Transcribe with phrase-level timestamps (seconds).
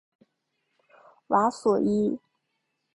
[1.27, 2.17] 瓦索伊。